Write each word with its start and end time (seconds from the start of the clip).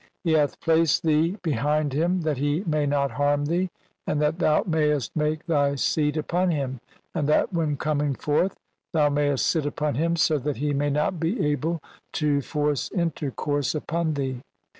He 0.23 0.31
hath 0.31 0.59
placed 0.61 1.03
"thee 1.03 1.37
behind 1.43 1.93
him 1.93 2.21
that 2.21 2.39
he 2.39 2.63
may 2.65 2.87
not 2.87 3.11
harm 3.11 3.45
thee 3.45 3.69
and 4.07 4.19
"that 4.19 4.39
thou 4.39 4.63
mayest 4.65 5.15
make 5.15 5.45
thy 5.45 5.75
seat 5.75 6.17
upon 6.17 6.49
him, 6.49 6.79
and 7.13 7.29
that 7.29 7.53
"when 7.53 7.77
coming 7.77 8.15
forth 8.15 8.57
thou 8.93 9.09
mayest 9.09 9.45
sit 9.45 9.67
upon 9.67 9.93
him 9.93 10.15
so 10.15 10.39
that 10.39 10.57
"he 10.57 10.73
may 10.73 10.89
not 10.89 11.19
be 11.19 11.45
able 11.45 11.81
to 12.13 12.41
force 12.41 12.89
intercourse 12.93 13.75
upon 13.75 14.15
thee". 14.15 14.41